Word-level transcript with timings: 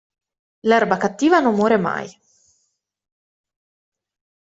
L'erba 0.61 0.97
cattiva 0.97 1.39
non 1.39 1.53
muore 1.53 1.77
mai. 1.77 2.19